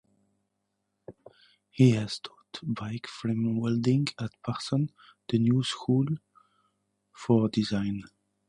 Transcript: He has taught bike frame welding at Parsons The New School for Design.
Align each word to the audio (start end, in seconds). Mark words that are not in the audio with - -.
He 1.69 1.91
has 1.91 2.17
taught 2.17 2.59
bike 2.63 3.05
frame 3.05 3.59
welding 3.59 4.07
at 4.19 4.31
Parsons 4.41 4.89
The 5.29 5.37
New 5.37 5.63
School 5.63 6.07
for 7.13 7.47
Design. 7.49 8.01